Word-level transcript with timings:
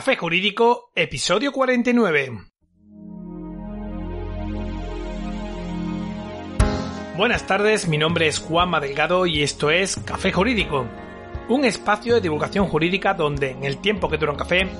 Café 0.00 0.16
Jurídico, 0.16 0.92
episodio 0.94 1.52
49. 1.52 2.40
Buenas 7.18 7.46
tardes, 7.46 7.86
mi 7.86 7.98
nombre 7.98 8.26
es 8.26 8.38
Juanma 8.38 8.80
Delgado 8.80 9.26
y 9.26 9.42
esto 9.42 9.68
es 9.68 9.96
Café 9.96 10.32
Jurídico, 10.32 10.86
un 11.50 11.66
espacio 11.66 12.14
de 12.14 12.22
divulgación 12.22 12.66
jurídica 12.66 13.12
donde, 13.12 13.50
en 13.50 13.64
el 13.64 13.82
tiempo 13.82 14.08
que 14.08 14.16
dura 14.16 14.32
un 14.32 14.38
café, 14.38 14.70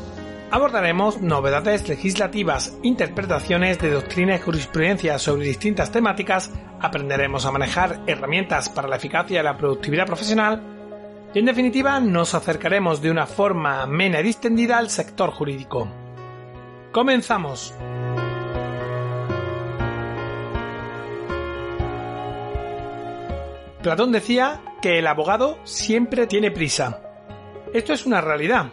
abordaremos 0.51 1.21
novedades 1.21 1.87
legislativas, 1.87 2.79
interpretaciones 2.83 3.79
de 3.79 3.91
doctrina 3.91 4.37
y 4.37 4.39
jurisprudencia 4.39 5.19
sobre 5.19 5.45
distintas 5.45 5.93
temáticas, 5.93 6.51
aprenderemos 6.81 7.45
a 7.45 7.53
manejar 7.53 8.01
herramientas 8.07 8.71
para 8.71 8.89
la 8.89 8.97
eficacia 8.97 9.41
y 9.41 9.45
la 9.45 9.59
productividad 9.59 10.07
profesional 10.07 10.80
y 11.33 11.39
en 11.39 11.45
definitiva 11.45 12.01
nos 12.01 12.35
acercaremos 12.35 13.01
de 13.01 13.11
una 13.11 13.27
forma 13.27 13.83
amena 13.83 14.21
y 14.21 14.25
distendida 14.25 14.79
al 14.79 14.91
sector 14.91 15.31
jurídico. 15.31 15.89
Comenzamos. 16.93 17.75
Platón 23.83 24.13
decía 24.13 24.61
que 24.83 24.99
el 24.99 25.07
abogado 25.07 25.59
siempre 25.65 26.27
tiene 26.27 26.51
prisa. 26.51 27.01
Esto 27.73 27.93
es 27.93 28.05
una 28.05 28.21
realidad. 28.21 28.73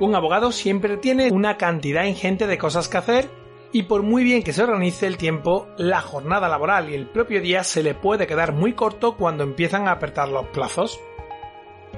Un 0.00 0.14
abogado 0.16 0.50
siempre 0.50 0.96
tiene 0.96 1.30
una 1.30 1.56
cantidad 1.56 2.04
ingente 2.04 2.46
de 2.46 2.58
cosas 2.58 2.88
que 2.88 2.98
hacer 2.98 3.30
y 3.72 3.84
por 3.84 4.02
muy 4.02 4.24
bien 4.24 4.42
que 4.42 4.52
se 4.52 4.62
organice 4.62 5.06
el 5.06 5.16
tiempo, 5.16 5.68
la 5.78 6.00
jornada 6.00 6.48
laboral 6.48 6.90
y 6.90 6.94
el 6.94 7.08
propio 7.08 7.40
día 7.40 7.64
se 7.64 7.82
le 7.82 7.94
puede 7.94 8.26
quedar 8.26 8.52
muy 8.52 8.74
corto 8.74 9.16
cuando 9.16 9.44
empiezan 9.44 9.86
a 9.86 9.92
apretar 9.92 10.28
los 10.28 10.46
plazos. 10.48 11.00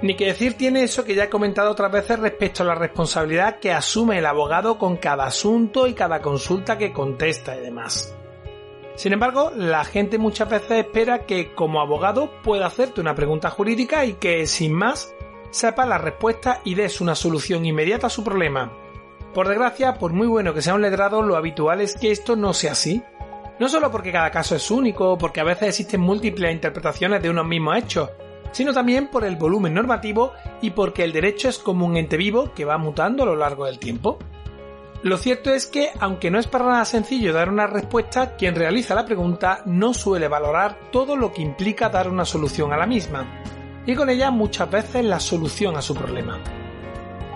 Ni 0.02 0.14
que 0.14 0.27
decir 0.27 0.55
tiene 0.55 0.82
eso 0.82 1.05
que 1.05 1.14
ya 1.14 1.24
he 1.24 1.30
comentado 1.30 1.70
otras 1.70 1.91
veces 1.91 2.18
respecto 2.18 2.62
a 2.62 2.66
la 2.66 2.74
responsabilidad 2.74 3.59
que 3.59 3.73
asume 3.73 4.18
el 4.18 4.27
abogado 4.27 4.78
con 4.78 4.96
cada 4.98 5.24
asunto 5.24 5.87
y 5.87 5.95
cada 5.95 6.20
consulta 6.20 6.77
que 6.77 6.92
contesta 6.92 7.57
y 7.57 7.60
demás. 7.60 8.15
Sin 8.95 9.12
embargo, 9.12 9.52
la 9.54 9.85
gente 9.85 10.18
muchas 10.18 10.48
veces 10.48 10.87
espera 10.87 11.26
que 11.26 11.54
como 11.54 11.80
abogado 11.80 12.30
pueda 12.43 12.66
hacerte 12.66 13.01
una 13.01 13.15
pregunta 13.15 13.51
jurídica 13.51 14.04
y 14.04 14.15
que, 14.15 14.46
sin 14.46 14.73
más, 14.73 15.15
sepa 15.51 15.87
la 15.87 15.98
respuesta 15.98 16.60
y 16.65 16.74
des 16.74 17.01
una 17.01 17.15
solución 17.15 17.65
inmediata 17.65 18.07
a 18.07 18.10
su 18.10 18.24
problema. 18.24 18.73
Por 19.35 19.48
desgracia, 19.48 19.95
por 19.95 20.13
muy 20.13 20.26
bueno 20.26 20.54
que 20.54 20.63
sea 20.63 20.74
un 20.74 20.82
letrado, 20.82 21.20
lo 21.23 21.37
habitual 21.37 21.82
es 21.82 21.95
que 21.95 22.10
esto 22.10 22.37
no 22.37 22.54
sea 22.54 22.73
así. 22.73 23.02
No 23.59 23.68
solo 23.68 23.90
porque 23.90 24.13
cada 24.13 24.30
caso 24.30 24.57
es 24.57 24.70
único 24.70 25.16
porque 25.18 25.40
a 25.40 25.45
veces 25.45 25.68
existen 25.68 26.01
múltiples 26.01 26.52
interpretaciones 26.52 27.23
de 27.23 27.30
unos 27.30 27.46
mismos 27.46 27.76
hechos, 27.76 28.10
sino 28.57 28.73
también 28.73 29.09
por 29.09 29.26
el 29.26 29.37
volumen 29.37 29.74
normativo 29.74 30.32
y 30.62 30.71
porque 30.71 31.04
el 31.04 31.12
derecho 31.12 31.51
es 31.51 31.59
como 31.59 31.85
un 31.85 31.99
ente 31.99 32.16
vivo 32.16 32.54
que 32.54 32.65
va 32.65 32.79
mutando 32.79 33.23
a 33.23 33.26
lo 33.26 33.37
largo 33.37 33.66
del 33.66 33.79
tiempo. 33.79 34.18
Lo 35.02 35.18
cierto 35.18 35.52
es 35.52 35.66
que, 35.66 35.90
aunque 36.01 36.30
no 36.30 36.38
es 36.38 36.46
para 36.46 36.65
nada 36.65 36.87
sencillo 36.87 37.35
dar 37.35 37.51
una 37.51 37.66
respuesta, 37.66 38.35
quien 38.35 38.54
realiza 38.54 38.95
la 38.95 39.04
pregunta 39.04 39.60
no 39.66 39.93
suele 39.93 40.26
valorar 40.26 40.88
todo 40.90 41.16
lo 41.16 41.35
que 41.35 41.43
implica 41.43 41.90
dar 41.90 42.09
una 42.09 42.24
solución 42.24 42.73
a 42.73 42.79
la 42.79 42.87
misma, 42.87 43.43
y 43.85 43.95
con 43.95 44.09
ella 44.09 44.30
muchas 44.30 44.70
veces 44.70 45.04
la 45.04 45.20
solución 45.20 45.76
a 45.76 45.82
su 45.82 45.95
problema. 45.95 46.41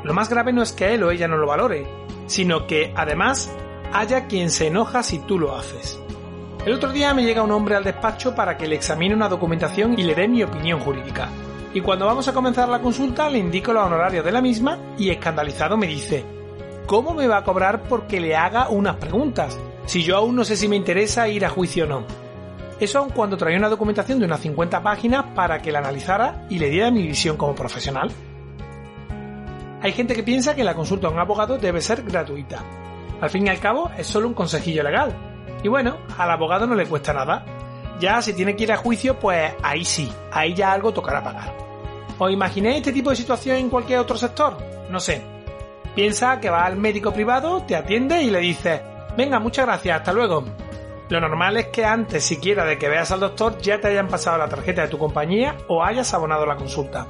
Lo 0.03 0.15
más 0.15 0.31
grave 0.31 0.55
no 0.55 0.63
es 0.63 0.73
que 0.73 0.95
él 0.95 1.03
o 1.03 1.11
ella 1.11 1.29
no 1.29 1.37
lo 1.37 1.47
valore, 1.47 1.87
sino 2.29 2.67
que, 2.67 2.95
además, 2.97 3.55
haya 3.93 4.27
quien 4.27 4.49
se 4.49 4.69
enoja 4.69 5.03
si 5.03 5.19
tú 5.19 5.39
lo 5.39 5.55
haces. 5.55 6.01
El 6.67 6.75
otro 6.75 6.93
día 6.93 7.15
me 7.15 7.25
llega 7.25 7.43
un 7.43 7.53
hombre 7.53 7.75
al 7.75 7.85
despacho 7.85 8.35
para 8.35 8.59
que 8.59 8.69
le 8.69 8.77
examine 8.77 9.15
una 9.15 9.31
documentación 9.31 9.99
y 9.99 10.03
le 10.03 10.15
dé 10.15 10.29
mi 10.29 10.43
opinión 10.43 10.79
jurídica. 10.79 11.31
Y 11.73 11.81
cuando 11.81 12.05
vamos 12.05 12.29
a 12.29 12.35
comenzar 12.35 12.69
la 12.69 12.83
consulta 12.83 13.31
le 13.31 13.39
indico 13.39 13.73
los 13.73 13.87
honorarios 13.87 14.23
de 14.23 14.33
la 14.33 14.43
misma 14.43 14.79
y 14.99 15.09
escandalizado 15.09 15.79
me 15.79 15.87
dice, 15.87 16.23
¿cómo 16.85 17.15
me 17.15 17.27
va 17.27 17.39
a 17.39 17.45
cobrar 17.45 17.85
porque 17.85 18.21
le 18.21 18.37
haga 18.37 18.69
unas 18.69 18.97
preguntas? 18.97 19.59
Si 19.87 20.03
yo 20.03 20.19
aún 20.19 20.37
no 20.37 20.45
sé 20.45 20.55
si 20.55 20.69
me 20.69 20.77
interesa 20.77 21.29
ir 21.29 21.47
a 21.47 21.49
juicio 21.49 21.85
o 21.85 21.89
no. 21.89 22.05
Eso 22.79 22.99
aun 22.99 23.11
cuando 23.11 23.39
traía 23.39 23.57
una 23.57 23.71
documentación 23.71 24.19
de 24.19 24.27
unas 24.27 24.41
50 24.41 24.83
páginas 24.83 25.25
para 25.35 25.63
que 25.63 25.73
la 25.73 25.79
analizara 25.79 26.45
y 26.51 26.59
le 26.59 26.69
diera 26.69 26.91
mi 26.91 27.07
visión 27.07 27.39
como 27.39 27.55
profesional. 27.55 28.11
Hay 29.81 29.93
gente 29.93 30.15
que 30.15 30.23
piensa 30.23 30.55
que 30.55 30.65
la 30.65 30.75
consulta 30.75 31.07
a 31.07 31.11
un 31.11 31.19
abogado 31.19 31.57
debe 31.57 31.81
ser 31.81 32.03
gratuita. 32.03 32.63
Al 33.19 33.31
fin 33.31 33.47
y 33.47 33.51
al 33.51 33.61
cabo 33.61 33.91
es 33.97 34.07
solo 34.07 34.29
un 34.29 34.35
consejillo 34.35 34.83
legal, 34.83 35.30
y 35.63 35.69
bueno, 35.69 35.99
al 36.17 36.31
abogado 36.31 36.67
no 36.67 36.75
le 36.75 36.87
cuesta 36.87 37.13
nada. 37.13 37.45
Ya 37.99 38.23
si 38.23 38.33
tiene 38.33 38.57
que 38.57 38.65
ir 38.65 38.73
a 38.73 38.77
juicio, 38.77 39.19
pues 39.19 39.53
ahí 39.63 39.85
sí, 39.85 40.11
ahí 40.33 40.55
ya 40.55 40.73
algo 40.73 40.93
tocará 40.93 41.23
pagar. 41.23 41.55
¿Os 42.19 42.33
imagináis 42.33 42.79
este 42.79 42.93
tipo 42.93 43.11
de 43.11 43.17
situación 43.17 43.57
en 43.57 43.71
cualquier 43.71 43.99
otro 43.99 44.17
sector? 44.17 44.57
No 44.89 45.01
sé. 45.01 45.23
Piensa 45.95 46.41
que 46.41 46.51
va 46.51 46.65
al 46.65 46.77
médico 46.77 47.13
privado, 47.13 47.63
te 47.67 47.77
atiende 47.77 48.23
y 48.23 48.31
le 48.31 48.41
dices, 48.41 48.81
venga, 49.17 49.39
muchas 49.39 49.67
gracias, 49.67 49.99
hasta 49.99 50.13
luego. 50.13 50.45
Lo 51.09 51.21
normal 51.21 51.57
es 51.57 51.67
que 51.67 51.85
antes 51.85 52.25
siquiera 52.25 52.65
de 52.65 52.79
que 52.79 52.89
veas 52.89 53.11
al 53.11 53.21
doctor 53.21 53.59
ya 53.59 53.81
te 53.81 53.89
hayan 53.89 54.07
pasado 54.09 54.39
la 54.39 54.49
tarjeta 54.49 54.83
de 54.83 54.89
tu 54.89 54.97
compañía 54.97 55.57
o 55.67 55.83
hayas 55.83 56.15
abonado 56.15 56.47
la 56.47 56.57
consulta. 56.57 57.07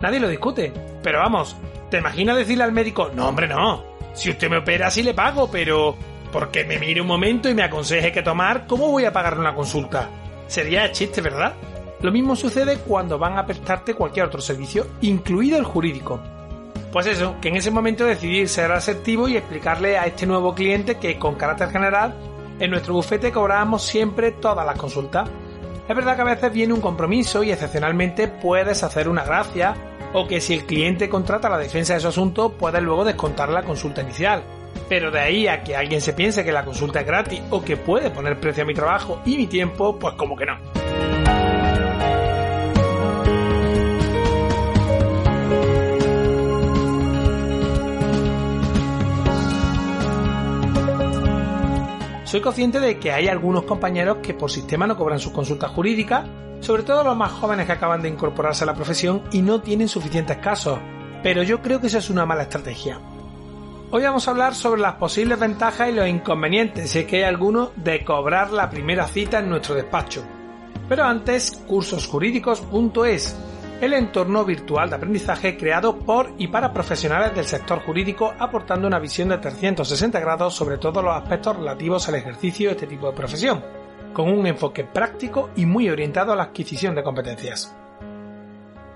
Nadie 0.00 0.20
lo 0.20 0.28
discute, 0.28 0.72
pero 1.02 1.18
vamos, 1.18 1.56
¿te 1.90 1.98
imaginas 1.98 2.36
decirle 2.36 2.64
al 2.64 2.72
médico, 2.72 3.10
no 3.14 3.28
hombre 3.28 3.48
no, 3.48 3.82
si 4.12 4.30
usted 4.30 4.48
me 4.48 4.58
opera 4.58 4.90
sí 4.90 5.02
le 5.02 5.12
pago, 5.12 5.50
pero 5.50 5.96
porque 6.36 6.64
me 6.64 6.78
mire 6.78 7.00
un 7.00 7.06
momento 7.06 7.48
y 7.48 7.54
me 7.54 7.62
aconseje 7.62 8.12
qué 8.12 8.20
tomar, 8.22 8.66
¿cómo 8.66 8.90
voy 8.90 9.06
a 9.06 9.12
pagar 9.14 9.38
una 9.38 9.54
consulta? 9.54 10.10
Sería 10.46 10.92
chiste, 10.92 11.22
¿verdad? 11.22 11.54
Lo 12.02 12.12
mismo 12.12 12.36
sucede 12.36 12.76
cuando 12.76 13.18
van 13.18 13.38
a 13.38 13.46
prestarte 13.46 13.94
cualquier 13.94 14.26
otro 14.26 14.42
servicio, 14.42 14.86
incluido 15.00 15.56
el 15.56 15.64
jurídico. 15.64 16.20
Pues 16.92 17.06
eso, 17.06 17.36
que 17.40 17.48
en 17.48 17.56
ese 17.56 17.70
momento 17.70 18.04
decidir 18.04 18.50
ser 18.50 18.70
asertivo 18.70 19.28
y 19.28 19.38
explicarle 19.38 19.96
a 19.96 20.04
este 20.04 20.26
nuevo 20.26 20.54
cliente 20.54 20.96
que 20.96 21.18
con 21.18 21.36
carácter 21.36 21.70
general 21.70 22.14
en 22.60 22.70
nuestro 22.70 22.92
bufete 22.92 23.32
cobramos 23.32 23.82
siempre 23.82 24.32
todas 24.32 24.66
las 24.66 24.76
consultas. 24.76 25.30
Es 25.88 25.96
verdad 25.96 26.16
que 26.16 26.20
a 26.20 26.34
veces 26.34 26.52
viene 26.52 26.74
un 26.74 26.82
compromiso 26.82 27.44
y 27.44 27.50
excepcionalmente 27.50 28.28
puedes 28.28 28.82
hacer 28.82 29.08
una 29.08 29.24
gracia 29.24 29.74
o 30.12 30.28
que 30.28 30.42
si 30.42 30.52
el 30.52 30.66
cliente 30.66 31.08
contrata 31.08 31.48
la 31.48 31.56
defensa 31.56 31.94
de 31.94 32.00
su 32.00 32.08
asunto 32.08 32.52
puedes 32.58 32.82
luego 32.82 33.06
descontar 33.06 33.48
la 33.48 33.62
consulta 33.62 34.02
inicial. 34.02 34.42
Pero 34.88 35.10
de 35.10 35.20
ahí 35.20 35.48
a 35.48 35.62
que 35.64 35.76
alguien 35.76 36.00
se 36.00 36.12
piense 36.12 36.44
que 36.44 36.52
la 36.52 36.64
consulta 36.64 37.00
es 37.00 37.06
gratis 37.06 37.42
o 37.50 37.62
que 37.62 37.76
puede 37.76 38.10
poner 38.10 38.38
precio 38.38 38.62
a 38.62 38.66
mi 38.66 38.74
trabajo 38.74 39.20
y 39.24 39.36
mi 39.36 39.46
tiempo, 39.46 39.98
pues 39.98 40.14
como 40.14 40.36
que 40.36 40.46
no. 40.46 40.56
Soy 52.26 52.40
consciente 52.40 52.80
de 52.80 52.98
que 52.98 53.12
hay 53.12 53.28
algunos 53.28 53.62
compañeros 53.62 54.18
que 54.20 54.34
por 54.34 54.50
sistema 54.50 54.86
no 54.86 54.96
cobran 54.96 55.20
sus 55.20 55.32
consultas 55.32 55.70
jurídicas, 55.70 56.26
sobre 56.60 56.82
todo 56.82 57.04
los 57.04 57.16
más 57.16 57.30
jóvenes 57.30 57.66
que 57.66 57.72
acaban 57.72 58.02
de 58.02 58.08
incorporarse 58.08 58.64
a 58.64 58.66
la 58.66 58.74
profesión 58.74 59.22
y 59.30 59.42
no 59.42 59.62
tienen 59.62 59.88
suficientes 59.88 60.36
casos, 60.38 60.78
pero 61.22 61.44
yo 61.44 61.62
creo 61.62 61.80
que 61.80 61.86
eso 61.86 61.98
es 61.98 62.10
una 62.10 62.26
mala 62.26 62.42
estrategia. 62.42 63.00
Hoy 63.88 64.02
vamos 64.02 64.26
a 64.26 64.32
hablar 64.32 64.56
sobre 64.56 64.80
las 64.80 64.96
posibles 64.96 65.38
ventajas 65.38 65.88
y 65.88 65.92
los 65.92 66.08
inconvenientes, 66.08 66.90
si 66.90 66.98
es 66.98 67.04
que 67.06 67.18
hay 67.18 67.22
alguno, 67.22 67.70
de 67.76 68.04
cobrar 68.04 68.50
la 68.50 68.68
primera 68.68 69.06
cita 69.06 69.38
en 69.38 69.48
nuestro 69.48 69.76
despacho. 69.76 70.24
Pero 70.88 71.04
antes, 71.04 71.52
cursosjurídicos.es, 71.68 73.36
el 73.80 73.92
entorno 73.92 74.44
virtual 74.44 74.90
de 74.90 74.96
aprendizaje 74.96 75.56
creado 75.56 76.00
por 76.00 76.32
y 76.36 76.48
para 76.48 76.72
profesionales 76.72 77.32
del 77.36 77.44
sector 77.44 77.78
jurídico, 77.78 78.34
aportando 78.36 78.88
una 78.88 78.98
visión 78.98 79.28
de 79.28 79.38
360 79.38 80.18
grados 80.18 80.52
sobre 80.52 80.78
todos 80.78 81.04
los 81.04 81.14
aspectos 81.14 81.56
relativos 81.56 82.08
al 82.08 82.16
ejercicio 82.16 82.68
de 82.70 82.72
este 82.74 82.88
tipo 82.88 83.06
de 83.06 83.16
profesión, 83.16 83.64
con 84.12 84.28
un 84.28 84.48
enfoque 84.48 84.82
práctico 84.82 85.50
y 85.54 85.64
muy 85.64 85.88
orientado 85.88 86.32
a 86.32 86.36
la 86.36 86.42
adquisición 86.42 86.96
de 86.96 87.04
competencias. 87.04 87.72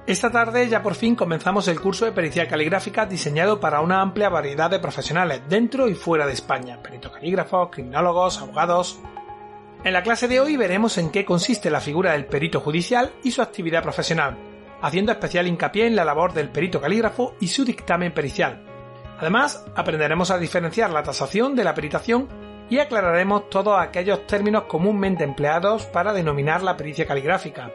Esta 0.06 0.30
tarde 0.30 0.68
ya 0.68 0.82
por 0.82 0.94
fin 0.94 1.14
comenzamos 1.14 1.68
el 1.68 1.80
curso 1.80 2.04
de 2.04 2.12
pericia 2.12 2.48
caligráfica 2.48 3.06
diseñado 3.06 3.60
para 3.60 3.80
una 3.80 4.00
amplia 4.00 4.28
variedad 4.28 4.70
de 4.70 4.80
profesionales 4.80 5.42
dentro 5.48 5.88
y 5.88 5.94
fuera 5.94 6.26
de 6.26 6.32
España, 6.32 6.82
perito 6.82 7.12
calígrafos, 7.12 7.68
criminólogos, 7.70 8.40
abogados. 8.40 8.98
En 9.84 9.92
la 9.92 10.02
clase 10.02 10.26
de 10.26 10.40
hoy 10.40 10.56
veremos 10.56 10.98
en 10.98 11.10
qué 11.10 11.24
consiste 11.24 11.70
la 11.70 11.80
figura 11.80 12.12
del 12.12 12.26
perito 12.26 12.60
judicial 12.60 13.12
y 13.22 13.30
su 13.30 13.42
actividad 13.42 13.82
profesional, 13.82 14.36
haciendo 14.80 15.12
especial 15.12 15.46
hincapié 15.46 15.86
en 15.86 15.96
la 15.96 16.04
labor 16.04 16.32
del 16.32 16.48
perito 16.48 16.80
calígrafo 16.80 17.34
y 17.38 17.48
su 17.48 17.64
dictamen 17.64 18.12
pericial. 18.12 18.64
Además, 19.18 19.64
aprenderemos 19.76 20.30
a 20.30 20.38
diferenciar 20.38 20.90
la 20.90 21.02
tasación 21.02 21.54
de 21.54 21.64
la 21.64 21.74
peritación 21.74 22.26
y 22.70 22.78
aclararemos 22.78 23.50
todos 23.50 23.78
aquellos 23.78 24.26
términos 24.26 24.64
comúnmente 24.64 25.24
empleados 25.24 25.84
para 25.86 26.14
denominar 26.14 26.62
la 26.62 26.76
pericia 26.76 27.06
caligráfica, 27.06 27.70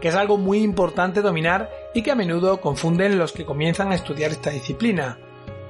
que 0.00 0.08
es 0.08 0.14
algo 0.14 0.36
muy 0.36 0.58
importante 0.58 1.22
dominar 1.22 1.70
y 1.94 2.02
que 2.02 2.10
a 2.10 2.14
menudo 2.14 2.60
confunden 2.60 3.18
los 3.18 3.32
que 3.32 3.44
comienzan 3.44 3.92
a 3.92 3.94
estudiar 3.94 4.30
esta 4.30 4.50
disciplina. 4.50 5.18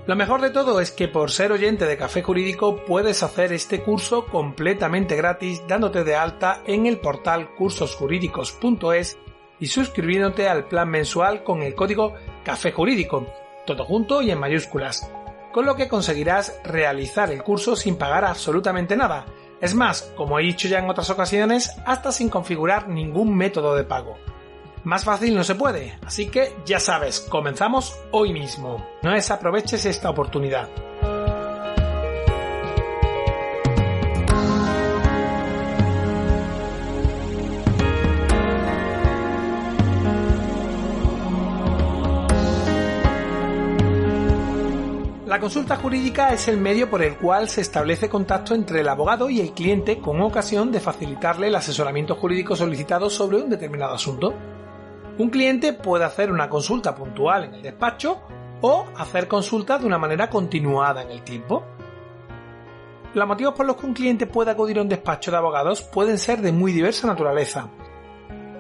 Lo 0.07 0.17
mejor 0.17 0.41
de 0.41 0.49
todo 0.49 0.81
es 0.81 0.91
que 0.91 1.07
por 1.07 1.31
ser 1.31 1.53
oyente 1.53 1.85
de 1.85 1.99
Café 1.99 2.23
Jurídico 2.23 2.83
puedes 2.87 3.23
hacer 3.23 3.53
este 3.53 3.83
curso 3.83 4.25
completamente 4.25 5.17
gratis 5.17 5.63
dándote 5.69 6.03
de 6.03 6.17
alta 6.17 6.63
en 6.67 6.87
el 6.87 6.99
portal 6.99 7.55
cursosjurídicos.es 7.55 9.19
y 9.61 9.67
suscribiéndote 9.67 10.49
al 10.49 10.67
plan 10.67 10.89
mensual 10.89 11.45
con 11.45 11.63
el 11.63 11.75
código 11.75 12.15
Café 12.43 12.73
Jurídico, 12.73 13.27
todo 13.67 13.85
junto 13.85 14.23
y 14.23 14.31
en 14.31 14.39
mayúsculas. 14.39 15.13
con 15.53 15.67
lo 15.67 15.75
que 15.75 15.89
conseguirás 15.89 16.61
realizar 16.63 17.33
el 17.33 17.43
curso 17.43 17.75
sin 17.75 17.97
pagar 17.97 18.25
absolutamente 18.25 18.97
nada. 18.97 19.27
Es 19.60 19.75
más, 19.75 20.12
como 20.16 20.38
he 20.38 20.43
dicho 20.43 20.69
ya 20.69 20.78
en 20.78 20.88
otras 20.88 21.10
ocasiones, 21.10 21.72
hasta 21.84 22.12
sin 22.12 22.28
configurar 22.28 22.88
ningún 22.88 23.37
método 23.37 23.75
de 23.75 23.84
pago. 23.84 24.16
Más 24.84 25.05
fácil 25.05 25.34
no 25.34 25.43
se 25.43 25.56
puede, 25.56 25.99
así 26.06 26.28
que 26.28 26.55
ya 26.64 26.78
sabes, 26.78 27.20
comenzamos 27.20 27.99
hoy 28.12 28.32
mismo. 28.32 28.87
No 29.02 29.12
desaproveches 29.12 29.84
esta 29.84 30.10
oportunidad. 30.10 30.69
La 45.29 45.39
consulta 45.39 45.77
jurídica 45.77 46.33
es 46.33 46.49
el 46.49 46.57
medio 46.57 46.89
por 46.89 47.03
el 47.03 47.19
cual 47.19 47.51
se 47.51 47.61
establece 47.61 48.09
contacto 48.09 48.55
entre 48.55 48.81
el 48.81 48.89
abogado 48.89 49.29
y 49.29 49.41
el 49.43 49.53
cliente 49.53 49.99
con 49.99 50.23
ocasión 50.23 50.73
de 50.73 50.81
facilitarle 50.81 51.49
el 51.49 51.55
asesoramiento 51.55 52.15
jurídico 52.15 52.57
solicitado 52.57 53.11
sobre 53.11 53.37
un 53.37 53.51
determinado 53.51 53.93
asunto. 53.93 54.33
Un 55.19 55.29
cliente 55.29 55.75
puede 55.75 56.07
hacer 56.07 56.33
una 56.33 56.49
consulta 56.49 56.95
puntual 56.95 57.45
en 57.45 57.55
el 57.57 57.63
despacho 57.63 58.23
o 58.63 58.87
hacer 58.97 59.29
consultas 59.29 59.83
de 59.83 59.87
una 59.87 59.99
manera 59.99 60.31
continuada 60.31 61.03
en 61.03 61.11
el 61.11 61.23
tiempo. 61.23 61.63
Los 63.13 63.29
motivos 63.29 63.53
por 63.53 63.67
los 63.67 63.77
que 63.77 63.85
un 63.85 63.93
cliente 63.93 64.27
puede 64.27 64.53
acudir 64.53 64.79
a 64.79 64.83
un 64.83 64.89
despacho 64.89 65.31
de 65.31 65.37
abogados 65.37 65.83
pueden 65.83 66.17
ser 66.17 66.41
de 66.41 66.53
muy 66.53 66.73
diversa 66.73 67.07
naturaleza. 67.07 67.69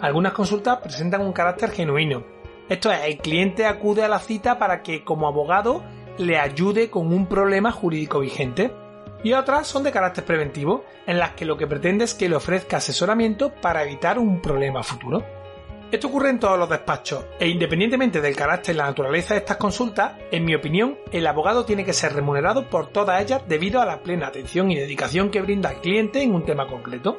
Algunas 0.02 0.34
consultas 0.34 0.80
presentan 0.82 1.22
un 1.22 1.32
carácter 1.32 1.70
genuino. 1.70 2.24
Esto 2.68 2.92
es, 2.92 3.06
el 3.06 3.16
cliente 3.16 3.64
acude 3.64 4.04
a 4.04 4.08
la 4.08 4.18
cita 4.18 4.58
para 4.58 4.82
que 4.82 5.02
como 5.02 5.26
abogado 5.26 5.82
le 6.18 6.38
ayude 6.38 6.90
con 6.90 7.12
un 7.12 7.26
problema 7.26 7.72
jurídico 7.72 8.20
vigente. 8.20 8.72
Y 9.24 9.32
otras 9.32 9.66
son 9.66 9.82
de 9.82 9.90
carácter 9.90 10.24
preventivo, 10.24 10.84
en 11.06 11.18
las 11.18 11.32
que 11.32 11.44
lo 11.44 11.56
que 11.56 11.66
pretende 11.66 12.04
es 12.04 12.14
que 12.14 12.28
le 12.28 12.36
ofrezca 12.36 12.76
asesoramiento 12.76 13.52
para 13.52 13.82
evitar 13.82 14.18
un 14.18 14.40
problema 14.40 14.82
futuro. 14.82 15.24
Esto 15.90 16.08
ocurre 16.08 16.28
en 16.28 16.38
todos 16.38 16.58
los 16.58 16.68
despachos, 16.68 17.24
e 17.40 17.48
independientemente 17.48 18.20
del 18.20 18.36
carácter 18.36 18.74
y 18.74 18.78
la 18.78 18.84
naturaleza 18.84 19.32
de 19.32 19.40
estas 19.40 19.56
consultas, 19.56 20.12
en 20.30 20.44
mi 20.44 20.54
opinión, 20.54 20.98
el 21.12 21.26
abogado 21.26 21.64
tiene 21.64 21.82
que 21.82 21.94
ser 21.94 22.12
remunerado 22.12 22.68
por 22.68 22.88
todas 22.88 23.22
ellas 23.22 23.42
debido 23.48 23.80
a 23.80 23.86
la 23.86 24.02
plena 24.02 24.26
atención 24.26 24.70
y 24.70 24.76
dedicación 24.76 25.30
que 25.30 25.40
brinda 25.40 25.70
al 25.70 25.80
cliente 25.80 26.22
en 26.22 26.34
un 26.34 26.44
tema 26.44 26.68
concreto. 26.68 27.16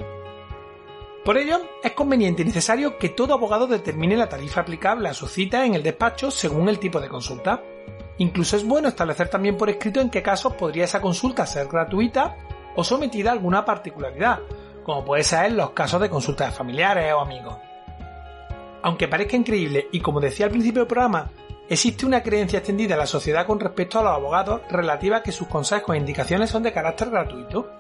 Por 1.25 1.38
ello, 1.38 1.62
es 1.84 1.94
conveniente 1.94 2.44
y 2.44 2.46
necesario 2.46 3.00
que 3.00 3.10
todo 3.10 3.34
abogado 3.34 3.66
determine 3.66 4.16
la 4.16 4.30
tarifa 4.30 4.62
aplicable 4.62 5.10
a 5.10 5.16
su 5.16 5.28
cita 5.28 5.66
en 5.66 5.74
el 5.74 5.81
despacho 5.81 6.30
según 6.30 6.69
el 6.69 6.78
tipo 6.78 7.01
de 7.01 7.10
consulta. 7.10 7.63
Incluso 8.19 8.57
es 8.57 8.66
bueno 8.66 8.89
establecer 8.89 9.30
también 9.30 9.57
por 9.57 9.69
escrito 9.69 10.01
en 10.01 10.10
qué 10.10 10.21
casos 10.21 10.54
podría 10.54 10.83
esa 10.83 11.01
consulta 11.01 11.45
ser 11.45 11.68
gratuita 11.68 12.36
o 12.75 12.83
sometida 12.83 13.30
a 13.30 13.33
alguna 13.33 13.63
particularidad, 13.63 14.39
como 14.83 15.06
puede 15.06 15.24
ser 15.24 15.54
los 15.54 15.71
casos 15.71 16.01
de 16.01 16.10
consultas 16.10 16.51
de 16.51 16.57
familiares 16.57 17.13
o 17.13 17.21
amigos. 17.21 17.57
Aunque 18.81 19.07
parezca 19.07 19.38
increíble 19.38 19.88
y 19.94 20.01
como 20.01 20.19
decía 20.19 20.45
al 20.45 20.51
principio 20.51 20.81
del 20.81 20.88
programa, 20.88 21.31
existe 21.69 22.06
una 22.06 22.21
creencia 22.21 22.60
extendida 22.60 22.95
en 22.95 23.00
la 23.00 23.06
sociedad 23.06 23.45
con 23.45 23.60
respecto 23.60 24.00
a 24.00 24.04
los 24.04 24.12
abogados 24.12 24.62
relativa 24.69 25.18
a 25.18 25.24
que 25.24 25.31
sus 25.31 25.48
consejos 25.48 25.95
e 25.95 26.00
indicaciones 26.00 26.50
son 26.50 26.63
de 26.63 26.74
carácter 26.74 27.10
gratuito, 27.10 27.72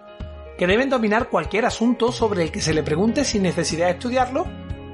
que 0.57 0.67
deben 0.67 0.89
dominar 0.89 1.27
cualquier 1.27 1.65
asunto 1.65 2.13
sobre 2.13 2.43
el 2.43 2.51
que 2.51 2.61
se 2.61 2.73
le 2.73 2.83
pregunte 2.83 3.25
sin 3.25 3.43
necesidad 3.43 3.87
de 3.87 3.93
estudiarlo 3.93 4.45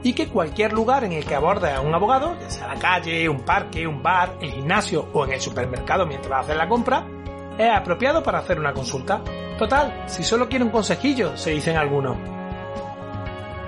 y 0.06 0.14
que 0.14 0.28
cualquier 0.28 0.72
lugar 0.72 1.04
en 1.04 1.14
el 1.14 1.26
que 1.26 1.34
aborde 1.34 1.72
a 1.72 1.82
un 1.82 1.92
abogado, 1.96 2.38
ya 2.40 2.48
sea 2.48 2.68
la 2.68 2.76
calle, 2.76 3.28
un 3.28 3.40
parque, 3.40 3.88
un 3.88 4.04
bar, 4.04 4.38
el 4.40 4.52
gimnasio 4.52 5.08
o 5.12 5.26
en 5.26 5.34
el 5.34 5.42
supermercado 5.42 6.06
mientras 6.06 6.32
va 6.32 6.38
a 6.38 6.42
hacer 6.42 6.58
la 6.58 6.70
compra, 6.70 7.08
es 7.58 7.72
apropiado 7.72 8.22
para 8.22 8.38
hacer 8.38 8.60
una 8.60 8.72
consulta. 8.72 9.24
Total, 9.58 10.04
si 10.06 10.24
solo 10.24 10.48
quiere 10.48 10.64
un 10.64 10.70
consejillo, 10.70 11.36
se 11.36 11.50
dicen 11.50 11.76
algunos. 11.76 12.18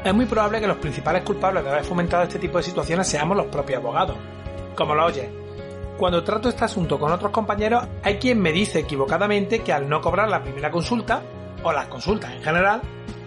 Es 0.03 0.13
muy 0.13 0.27
probable 0.27 0.61
que 0.61 0.67
los 0.67 0.77
principales 0.77 1.23
culpables 1.23 1.63
de 1.63 1.71
haber 1.71 1.83
fomentado 1.83 2.21
este 2.21 2.37
tipo 2.37 2.59
de 2.59 2.63
situaciones 2.65 3.07
seamos 3.07 3.35
los 3.35 3.47
propios 3.47 3.79
abogados. 3.79 4.15
Como 4.75 4.93
lo 4.93 5.05
oye, 5.05 5.31
cuando 5.97 6.23
trato 6.23 6.49
este 6.49 6.65
asunto 6.65 6.99
con 6.99 7.11
otros 7.11 7.31
compañeros, 7.31 7.83
hay 8.03 8.19
quien 8.19 8.39
me 8.39 8.51
dice 8.51 8.77
equivocadamente 8.77 9.63
que 9.63 9.73
al 9.73 9.89
no 9.89 10.01
cobrar 10.01 10.29
la 10.29 10.43
primera 10.43 10.69
consulta, 10.69 11.23
o 11.63 11.71
las 11.71 11.87
consultas 11.87 12.31
en 12.31 12.43
general, 12.43 12.81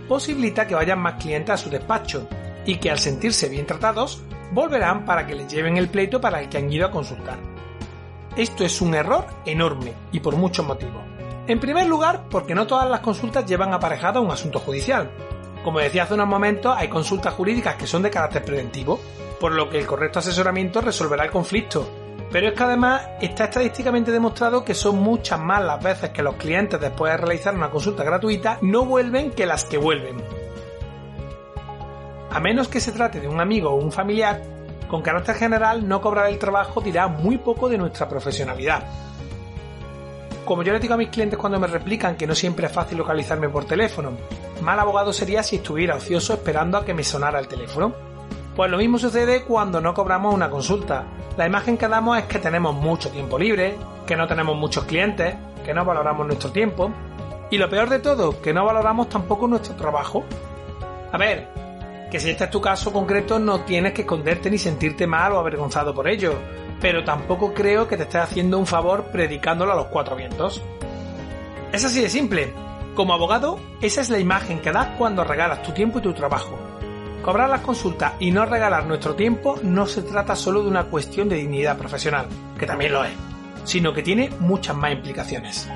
posibilita 0.06 0.64
que 0.64 0.76
vayan 0.76 1.00
más 1.00 1.14
clientes 1.14 1.52
a 1.52 1.56
su 1.56 1.70
despacho, 1.70 2.28
y 2.64 2.76
que 2.76 2.90
al 2.90 2.98
sentirse 2.98 3.48
bien 3.48 3.66
tratados 3.66 4.22
volverán 4.52 5.04
para 5.04 5.26
que 5.26 5.34
les 5.34 5.48
lleven 5.52 5.76
el 5.76 5.88
pleito 5.88 6.20
para 6.20 6.40
el 6.40 6.48
que 6.48 6.58
han 6.58 6.72
ido 6.72 6.86
a 6.86 6.90
consultar. 6.90 7.38
Esto 8.36 8.64
es 8.64 8.80
un 8.80 8.94
error 8.94 9.26
enorme 9.44 9.92
y 10.12 10.20
por 10.20 10.36
muchos 10.36 10.66
motivos. 10.66 11.02
En 11.46 11.58
primer 11.58 11.86
lugar, 11.86 12.26
porque 12.30 12.54
no 12.54 12.66
todas 12.66 12.88
las 12.88 13.00
consultas 13.00 13.44
llevan 13.44 13.74
aparejado 13.74 14.22
un 14.22 14.30
asunto 14.30 14.60
judicial. 14.60 15.10
Como 15.64 15.80
decía 15.80 16.04
hace 16.04 16.14
unos 16.14 16.28
momentos, 16.28 16.74
hay 16.76 16.88
consultas 16.88 17.34
jurídicas 17.34 17.74
que 17.74 17.86
son 17.86 18.02
de 18.02 18.10
carácter 18.10 18.44
preventivo, 18.44 19.00
por 19.40 19.52
lo 19.52 19.68
que 19.68 19.78
el 19.78 19.86
correcto 19.86 20.20
asesoramiento 20.20 20.80
resolverá 20.80 21.24
el 21.24 21.30
conflicto. 21.30 21.88
Pero 22.30 22.48
es 22.48 22.54
que 22.54 22.62
además 22.62 23.02
está 23.20 23.44
estadísticamente 23.44 24.12
demostrado 24.12 24.64
que 24.64 24.74
son 24.74 25.00
muchas 25.00 25.40
más 25.40 25.64
las 25.64 25.82
veces 25.82 26.10
que 26.10 26.22
los 26.22 26.36
clientes 26.36 26.80
después 26.80 27.12
de 27.12 27.16
realizar 27.16 27.54
una 27.54 27.70
consulta 27.70 28.04
gratuita 28.04 28.58
no 28.62 28.84
vuelven 28.84 29.32
que 29.32 29.46
las 29.46 29.64
que 29.64 29.78
vuelven. 29.78 30.22
A 32.30 32.38
menos 32.38 32.68
que 32.68 32.78
se 32.78 32.92
trate 32.92 33.20
de 33.20 33.26
un 33.26 33.40
amigo 33.40 33.70
o 33.70 33.74
un 33.74 33.90
familiar, 33.90 34.40
con 34.88 35.02
carácter 35.02 35.34
general 35.34 35.88
no 35.88 36.00
cobrar 36.00 36.26
el 36.26 36.38
trabajo 36.38 36.80
dirá 36.80 37.08
muy 37.08 37.38
poco 37.38 37.68
de 37.68 37.76
nuestra 37.76 38.08
profesionalidad. 38.08 38.84
Como 40.44 40.62
yo 40.62 40.72
le 40.72 40.78
digo 40.78 40.94
a 40.94 40.96
mis 40.96 41.08
clientes 41.08 41.38
cuando 41.38 41.58
me 41.58 41.66
replican 41.66 42.16
que 42.16 42.28
no 42.28 42.34
siempre 42.34 42.66
es 42.66 42.72
fácil 42.72 42.98
localizarme 42.98 43.48
por 43.48 43.64
teléfono, 43.64 44.12
mal 44.62 44.78
abogado 44.78 45.12
sería 45.12 45.42
si 45.42 45.56
estuviera 45.56 45.96
ocioso 45.96 46.34
esperando 46.34 46.78
a 46.78 46.84
que 46.84 46.94
me 46.94 47.02
sonara 47.02 47.40
el 47.40 47.48
teléfono. 47.48 47.94
Pues 48.54 48.70
lo 48.70 48.78
mismo 48.78 48.98
sucede 48.98 49.42
cuando 49.42 49.80
no 49.80 49.92
cobramos 49.92 50.32
una 50.32 50.50
consulta. 50.50 51.04
La 51.36 51.46
imagen 51.46 51.76
que 51.76 51.88
damos 51.88 52.18
es 52.18 52.24
que 52.24 52.38
tenemos 52.38 52.74
mucho 52.74 53.10
tiempo 53.10 53.38
libre, 53.38 53.76
que 54.06 54.16
no 54.16 54.28
tenemos 54.28 54.56
muchos 54.56 54.84
clientes, 54.84 55.34
que 55.64 55.74
no 55.74 55.84
valoramos 55.84 56.26
nuestro 56.26 56.50
tiempo. 56.50 56.92
Y 57.50 57.58
lo 57.58 57.68
peor 57.68 57.88
de 57.88 57.98
todo, 57.98 58.40
que 58.40 58.54
no 58.54 58.64
valoramos 58.64 59.08
tampoco 59.08 59.48
nuestro 59.48 59.74
trabajo. 59.74 60.24
A 61.12 61.18
ver, 61.18 61.59
que 62.10 62.18
si 62.18 62.30
este 62.30 62.44
es 62.44 62.50
tu 62.50 62.60
caso 62.60 62.92
concreto 62.92 63.38
no 63.38 63.60
tienes 63.60 63.92
que 63.92 64.02
esconderte 64.02 64.50
ni 64.50 64.58
sentirte 64.58 65.06
mal 65.06 65.32
o 65.32 65.38
avergonzado 65.38 65.94
por 65.94 66.08
ello, 66.08 66.34
pero 66.80 67.04
tampoco 67.04 67.54
creo 67.54 67.86
que 67.86 67.96
te 67.96 68.02
estés 68.02 68.22
haciendo 68.22 68.58
un 68.58 68.66
favor 68.66 69.04
predicándolo 69.12 69.72
a 69.72 69.76
los 69.76 69.86
cuatro 69.86 70.16
vientos. 70.16 70.62
Es 71.72 71.84
así 71.84 72.00
de 72.00 72.08
simple. 72.08 72.52
Como 72.96 73.14
abogado, 73.14 73.60
esa 73.80 74.00
es 74.00 74.10
la 74.10 74.18
imagen 74.18 74.60
que 74.60 74.72
das 74.72 74.88
cuando 74.98 75.22
regalas 75.22 75.62
tu 75.62 75.72
tiempo 75.72 76.00
y 76.00 76.02
tu 76.02 76.12
trabajo. 76.12 76.58
Cobrar 77.22 77.48
las 77.48 77.60
consultas 77.60 78.14
y 78.18 78.32
no 78.32 78.44
regalar 78.44 78.86
nuestro 78.86 79.14
tiempo 79.14 79.58
no 79.62 79.86
se 79.86 80.02
trata 80.02 80.34
solo 80.34 80.62
de 80.62 80.68
una 80.68 80.84
cuestión 80.84 81.28
de 81.28 81.36
dignidad 81.36 81.78
profesional, 81.78 82.26
que 82.58 82.66
también 82.66 82.92
lo 82.92 83.04
es, 83.04 83.12
sino 83.64 83.92
que 83.92 84.02
tiene 84.02 84.30
muchas 84.40 84.74
más 84.74 84.92
implicaciones. 84.92 85.68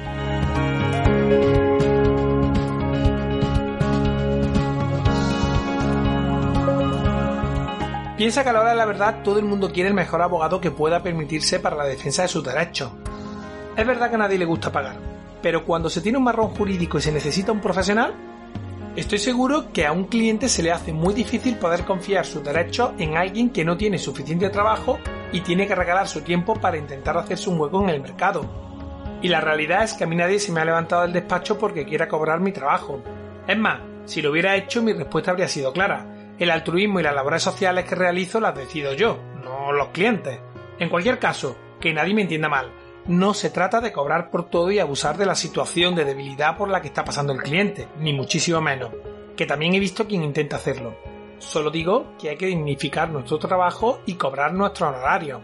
Piensa 8.17 8.45
que 8.45 8.51
a 8.51 8.53
la 8.53 8.61
hora 8.61 8.71
de 8.71 8.77
la 8.77 8.85
verdad 8.85 9.23
todo 9.25 9.41
el 9.41 9.45
mundo 9.45 9.73
quiere 9.73 9.89
el 9.89 9.95
mejor 9.95 10.23
abogado 10.23 10.61
que 10.61 10.71
pueda 10.71 11.03
permitirse 11.03 11.59
para 11.59 11.75
la 11.75 11.85
defensa 11.85 12.23
de 12.23 12.29
sus 12.29 12.45
derechos. 12.45 12.93
Es 13.77 13.85
verdad 13.85 14.09
que 14.09 14.15
a 14.15 14.19
nadie 14.19 14.39
le 14.39 14.45
gusta 14.45 14.71
pagar, 14.71 14.95
pero 15.43 15.65
cuando 15.65 15.91
se 15.91 16.01
tiene 16.01 16.19
un 16.19 16.25
marrón 16.25 16.51
jurídico 16.51 16.97
y 16.97 17.01
se 17.01 17.11
necesita 17.11 17.51
un 17.51 17.61
profesional, 17.61 18.15
estoy 18.95 19.19
seguro 19.19 19.73
que 19.73 19.85
a 19.85 19.91
un 19.91 20.05
cliente 20.05 20.49
se 20.49 20.63
le 20.63 20.71
hace 20.71 20.93
muy 20.93 21.13
difícil 21.13 21.57
poder 21.57 21.85
confiar 21.85 22.25
sus 22.25 22.45
derechos 22.45 22.93
en 22.99 23.17
alguien 23.17 23.51
que 23.51 23.65
no 23.65 23.77
tiene 23.77 23.99
suficiente 23.99 24.49
trabajo 24.49 25.01
y 25.33 25.41
tiene 25.41 25.67
que 25.67 25.75
regalar 25.75 26.07
su 26.07 26.21
tiempo 26.21 26.55
para 26.55 26.77
intentar 26.77 27.19
hacerse 27.19 27.51
un 27.51 27.59
hueco 27.59 27.83
en 27.83 27.89
el 27.89 28.01
mercado. 28.01 28.49
Y 29.23 29.29
la 29.29 29.41
realidad 29.41 29.83
es 29.83 29.95
que 29.95 30.05
a 30.05 30.07
mí 30.07 30.15
nadie 30.15 30.39
se 30.39 30.53
me 30.53 30.61
ha 30.61 30.65
levantado 30.65 31.03
del 31.03 31.13
despacho 31.13 31.59
porque 31.59 31.85
quiera 31.85 32.07
cobrar 32.07 32.39
mi 32.39 32.53
trabajo. 32.53 33.01
Es 33.49 33.59
más, 33.59 33.81
si 34.05 34.23
lo 34.23 34.31
hubiera 34.31 34.55
hecho 34.55 34.83
mi 34.83 34.93
respuesta 34.93 35.33
habría 35.33 35.49
sido 35.49 35.73
clara 35.73 36.14
el 36.39 36.51
altruismo 36.51 37.01
y 37.01 37.03
las 37.03 37.15
labores 37.15 37.43
sociales 37.43 37.85
que 37.85 37.95
realizo 37.95 38.41
las 38.41 38.55
decido 38.55 38.93
yo, 38.93 39.19
no 39.43 39.73
los 39.73 39.89
clientes. 39.89 40.41
En 40.79 40.89
cualquier 40.89 41.19
caso, 41.19 41.57
que 41.81 41.93
nadie 41.93 42.15
me 42.15 42.23
entienda 42.23 42.49
mal, 42.49 42.73
no 43.07 43.35
se 43.35 43.51
trata 43.51 43.81
de 43.81 43.93
cobrar 43.93 44.31
por 44.31 44.49
todo 44.49 44.71
y 44.71 44.79
abusar 44.79 45.17
de 45.17 45.27
la 45.27 45.35
situación 45.35 45.95
de 45.95 46.05
debilidad 46.05 46.57
por 46.57 46.69
la 46.69 46.81
que 46.81 46.89
está 46.89 47.05
pasando 47.05 47.33
el 47.33 47.43
cliente, 47.43 47.89
ni 47.99 48.13
muchísimo 48.13 48.61
menos, 48.61 48.91
que 49.37 49.47
también 49.47 49.75
he 49.75 49.81
visto 49.81 50.07
quien 50.07 50.25
intenta 50.25 50.57
hacerlo. 50.57 50.97
Solo 51.39 51.71
digo 51.71 52.15
que 52.19 52.31
hay 52.31 52.37
que 52.37 52.47
dignificar 52.47 53.11
nuestro 53.11 53.39
trabajo 53.39 54.01
y 54.07 54.15
cobrar 54.15 54.55
nuestro 54.55 54.89
honorario. 54.89 55.41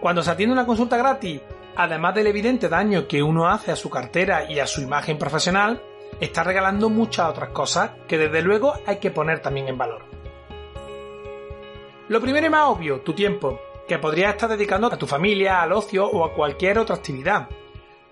Cuando 0.00 0.22
se 0.22 0.30
atiende 0.30 0.52
una 0.52 0.66
consulta 0.66 0.98
gratis 0.98 1.40
además 1.76 2.14
del 2.14 2.26
evidente 2.26 2.68
daño 2.68 3.06
que 3.08 3.22
uno 3.22 3.48
hace 3.48 3.72
a 3.72 3.76
su 3.76 3.90
cartera 3.90 4.50
y 4.50 4.58
a 4.58 4.66
su 4.66 4.80
imagen 4.80 5.18
profesional, 5.18 5.82
está 6.20 6.44
regalando 6.44 6.88
muchas 6.90 7.28
otras 7.28 7.50
cosas 7.50 7.92
que 8.06 8.18
desde 8.18 8.42
luego 8.42 8.74
hay 8.86 8.96
que 8.98 9.10
poner 9.10 9.40
también 9.40 9.68
en 9.68 9.78
valor. 9.78 10.04
Lo 12.08 12.20
primero 12.20 12.46
y 12.46 12.50
más 12.50 12.68
obvio, 12.68 13.00
tu 13.00 13.14
tiempo, 13.14 13.58
que 13.88 13.98
podrías 13.98 14.34
estar 14.34 14.48
dedicando 14.48 14.86
a 14.86 14.98
tu 14.98 15.06
familia, 15.06 15.62
al 15.62 15.72
ocio 15.72 16.06
o 16.06 16.24
a 16.24 16.34
cualquier 16.34 16.78
otra 16.78 16.96
actividad. 16.96 17.48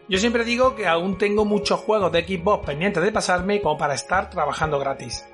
Yo 0.08 0.18
siempre 0.18 0.44
digo 0.44 0.74
que 0.74 0.86
aún 0.86 1.16
tengo 1.16 1.44
muchos 1.44 1.80
juegos 1.80 2.10
de 2.12 2.26
Xbox 2.26 2.66
pendientes 2.66 3.02
de 3.02 3.12
pasarme 3.12 3.60
como 3.60 3.78
para 3.78 3.94
estar 3.94 4.28
trabajando 4.30 4.78
gratis. 4.78 5.26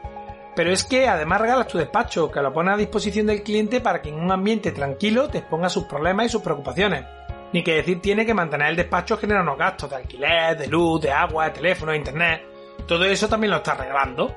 Pero 0.55 0.73
es 0.73 0.85
que 0.85 1.07
además 1.07 1.41
regalas 1.41 1.69
tu 1.69 1.79
despacho, 1.79 2.31
que 2.31 2.43
lo 2.43 2.53
pones 2.53 2.75
a 2.75 2.77
disposición 2.77 3.27
del 3.27 3.43
cliente 3.43 3.81
para 3.81 4.03
que 4.03 4.09
en 4.09 4.17
un 4.17 4.33
ambiente 4.33 4.73
tranquilo 4.73 5.29
te 5.29 5.39
exponga 5.39 5.69
sus 5.69 5.85
problemas 5.85 6.27
y 6.27 6.29
sus 6.31 6.43
preocupaciones. 6.43 7.05
Ni 7.53 7.63
que 7.63 7.77
decir 7.77 8.01
tiene 8.01 8.27
que 8.27 8.35
mantener 8.35 8.69
el 8.69 8.77
despacho 8.77 9.17
genera 9.17 9.43
unos 9.43 9.57
gastos 9.57 9.91
de 9.91 9.97
alquiler, 9.97 10.57
de 10.59 10.67
luz, 10.67 11.01
de 11.01 11.11
agua, 11.11 11.47
de 11.47 11.51
teléfono, 11.53 11.93
de 11.93 11.99
internet. 11.99 12.43
Todo 12.87 13.05
eso 13.05 13.29
también 13.29 13.51
lo 13.51 13.59
estás 13.59 13.79
regalando. 13.79 14.35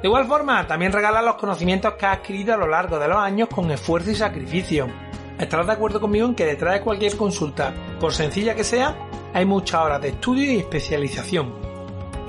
De 0.00 0.08
igual 0.08 0.26
forma, 0.26 0.66
también 0.66 0.92
regala 0.92 1.22
los 1.22 1.36
conocimientos 1.36 1.94
que 1.94 2.06
has 2.06 2.18
adquirido 2.18 2.54
a 2.54 2.56
lo 2.56 2.66
largo 2.66 2.98
de 2.98 3.06
los 3.06 3.18
años 3.18 3.48
con 3.48 3.70
esfuerzo 3.70 4.10
y 4.10 4.14
sacrificio. 4.14 4.88
Estarás 5.38 5.66
de 5.66 5.72
acuerdo 5.72 6.00
conmigo 6.00 6.26
en 6.26 6.34
que 6.34 6.44
detrás 6.44 6.74
de 6.74 6.80
cualquier 6.80 7.16
consulta, 7.16 7.72
por 8.00 8.12
sencilla 8.12 8.54
que 8.54 8.64
sea, 8.64 8.96
hay 9.32 9.44
muchas 9.44 9.80
horas 9.80 10.02
de 10.02 10.08
estudio 10.08 10.52
y 10.52 10.58
especialización. 10.58 11.54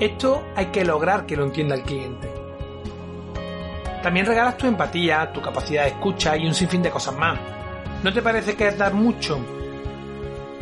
Esto 0.00 0.44
hay 0.54 0.66
que 0.66 0.84
lograr 0.84 1.26
que 1.26 1.36
lo 1.36 1.44
entienda 1.44 1.74
el 1.74 1.82
cliente. 1.82 2.28
También 4.02 4.26
regalas 4.26 4.58
tu 4.58 4.66
empatía, 4.66 5.32
tu 5.32 5.40
capacidad 5.40 5.84
de 5.84 5.90
escucha 5.90 6.36
y 6.36 6.46
un 6.46 6.54
sinfín 6.54 6.82
de 6.82 6.90
cosas 6.90 7.16
más. 7.16 7.38
¿No 8.02 8.12
te 8.12 8.20
parece 8.20 8.54
que 8.54 8.68
es 8.68 8.76
dar 8.76 8.92
mucho? 8.92 9.38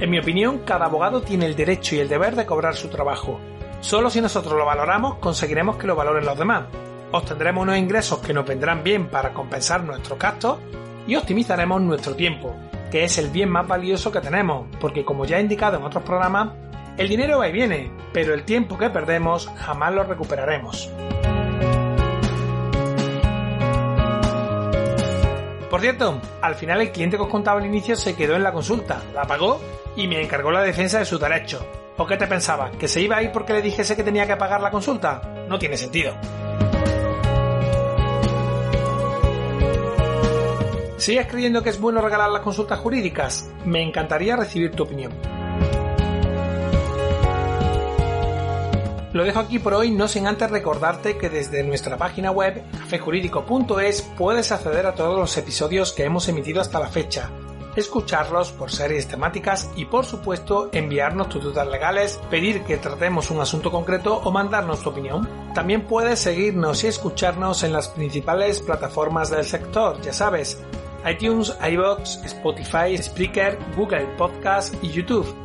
En 0.02 0.10
mi 0.10 0.18
opinión, 0.18 0.62
cada 0.64 0.86
abogado 0.86 1.22
tiene 1.22 1.46
el 1.46 1.54
derecho 1.54 1.94
y 1.94 2.00
el 2.00 2.08
deber 2.08 2.34
de 2.34 2.44
cobrar 2.44 2.74
su 2.74 2.88
trabajo. 2.88 3.38
Solo 3.80 4.10
si 4.10 4.20
nosotros 4.20 4.54
lo 4.54 4.64
valoramos 4.64 5.18
conseguiremos 5.18 5.76
que 5.76 5.86
lo 5.86 5.94
valoren 5.94 6.24
los 6.26 6.36
demás. 6.36 6.64
Obtendremos 7.12 7.62
unos 7.62 7.78
ingresos 7.78 8.18
que 8.18 8.34
nos 8.34 8.44
vendrán 8.44 8.82
bien 8.82 9.06
para 9.06 9.32
compensar 9.32 9.84
nuestros 9.84 10.18
gastos 10.18 10.58
y 11.06 11.14
optimizaremos 11.14 11.80
nuestro 11.80 12.16
tiempo, 12.16 12.52
que 12.90 13.04
es 13.04 13.16
el 13.18 13.28
bien 13.28 13.48
más 13.48 13.68
valioso 13.68 14.10
que 14.10 14.20
tenemos, 14.20 14.66
porque 14.80 15.04
como 15.04 15.24
ya 15.24 15.38
he 15.38 15.40
indicado 15.40 15.76
en 15.76 15.84
otros 15.84 16.02
programas, 16.02 16.48
el 16.96 17.08
dinero 17.08 17.38
va 17.38 17.46
y 17.46 17.52
viene, 17.52 17.92
pero 18.12 18.34
el 18.34 18.42
tiempo 18.42 18.76
que 18.76 18.90
perdemos 18.90 19.48
jamás 19.56 19.94
lo 19.94 20.02
recuperaremos. 20.02 20.90
Por 25.72 25.80
cierto, 25.80 26.20
al 26.42 26.54
final 26.54 26.82
el 26.82 26.92
cliente 26.92 27.16
que 27.16 27.22
os 27.22 27.30
contaba 27.30 27.58
al 27.58 27.64
inicio 27.64 27.96
se 27.96 28.14
quedó 28.14 28.36
en 28.36 28.42
la 28.42 28.52
consulta, 28.52 29.02
la 29.14 29.22
pagó 29.22 29.58
y 29.96 30.06
me 30.06 30.20
encargó 30.20 30.50
la 30.50 30.60
defensa 30.60 30.98
de 30.98 31.06
sus 31.06 31.18
derechos. 31.18 31.64
¿O 31.96 32.06
qué 32.06 32.18
te 32.18 32.26
pensabas? 32.26 32.76
¿Que 32.76 32.88
se 32.88 33.00
iba 33.00 33.16
a 33.16 33.22
ir 33.22 33.32
porque 33.32 33.54
le 33.54 33.62
dijese 33.62 33.96
que 33.96 34.02
tenía 34.02 34.26
que 34.26 34.36
pagar 34.36 34.60
la 34.60 34.70
consulta? 34.70 35.46
No 35.48 35.58
tiene 35.58 35.78
sentido. 35.78 36.12
¿Sigues 40.98 41.26
creyendo 41.26 41.62
que 41.62 41.70
es 41.70 41.80
bueno 41.80 42.02
regalar 42.02 42.28
las 42.28 42.42
consultas 42.42 42.78
jurídicas? 42.78 43.48
Me 43.64 43.80
encantaría 43.82 44.36
recibir 44.36 44.72
tu 44.72 44.82
opinión. 44.82 45.14
Lo 49.12 49.24
dejo 49.24 49.40
aquí 49.40 49.58
por 49.58 49.74
hoy, 49.74 49.90
no 49.90 50.08
sin 50.08 50.26
antes 50.26 50.50
recordarte 50.50 51.18
que 51.18 51.28
desde 51.28 51.62
nuestra 51.64 51.98
página 51.98 52.30
web 52.30 52.62
cafejurídico.es 52.72 54.02
puedes 54.16 54.52
acceder 54.52 54.86
a 54.86 54.94
todos 54.94 55.18
los 55.18 55.36
episodios 55.36 55.92
que 55.92 56.04
hemos 56.04 56.28
emitido 56.28 56.62
hasta 56.62 56.80
la 56.80 56.88
fecha, 56.88 57.30
escucharlos 57.76 58.52
por 58.52 58.70
series 58.70 59.08
temáticas 59.08 59.70
y 59.76 59.84
por 59.84 60.06
supuesto 60.06 60.70
enviarnos 60.72 61.28
tus 61.28 61.44
dudas 61.44 61.68
legales, 61.68 62.18
pedir 62.30 62.62
que 62.62 62.78
tratemos 62.78 63.30
un 63.30 63.42
asunto 63.42 63.70
concreto 63.70 64.16
o 64.16 64.30
mandarnos 64.30 64.80
tu 64.80 64.88
opinión. 64.88 65.28
También 65.54 65.82
puedes 65.82 66.20
seguirnos 66.20 66.82
y 66.82 66.86
escucharnos 66.86 67.64
en 67.64 67.74
las 67.74 67.88
principales 67.88 68.62
plataformas 68.62 69.30
del 69.30 69.44
sector, 69.44 70.00
ya 70.00 70.14
sabes, 70.14 70.58
iTunes, 71.06 71.54
iBox, 71.70 72.24
Spotify, 72.24 72.96
Spreaker, 72.96 73.58
Google 73.76 74.06
Podcast 74.16 74.74
y 74.82 74.88
YouTube. 74.88 75.41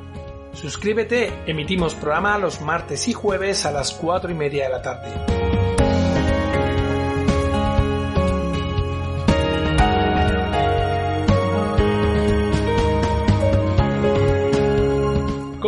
Suscríbete, 0.61 1.31
emitimos 1.45 1.93
programa 1.93 2.39
los 2.39 2.61
martes 2.61 3.07
y 3.07 3.13
jueves 3.13 3.67
a 3.67 3.71
las 3.71 3.91
4 3.91 4.31
y 4.31 4.33
media 4.33 4.63
de 4.63 4.69
la 4.71 4.81
tarde. 4.81 5.46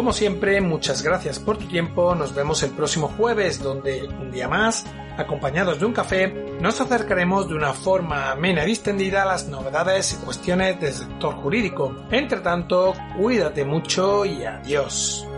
Como 0.10 0.18
siempre, 0.18 0.60
muchas 0.60 1.04
gracias 1.04 1.38
por 1.38 1.60
tu 1.60 1.68
tiempo. 1.68 2.16
Nos 2.16 2.34
vemos 2.34 2.63
el 2.63 2.72
próximo 2.72 3.10
jueves, 3.10 3.62
donde 3.62 4.08
un 4.08 4.32
día 4.32 4.48
más, 4.48 4.84
acompañados 5.20 5.80
de 5.80 5.86
un 5.86 5.94
café, 5.94 6.34
nos 6.60 6.82
acercaremos 6.82 7.48
de 7.48 7.54
una 7.54 7.74
forma 7.74 8.32
amena 8.32 8.63
y 8.63 8.70
distendida 8.70 9.22
a 9.22 9.28
las 9.28 9.48
novedades 9.48 10.13
y 10.13 10.25
cuestiones 10.25 10.80
del 10.80 10.94
sector 10.94 11.36
jurídico. 11.36 11.96
Entre 12.10 12.39
tanto, 12.39 12.96
cuídate 13.20 13.63
mucho 13.63 14.25
y 14.25 14.44
adiós. 14.44 15.28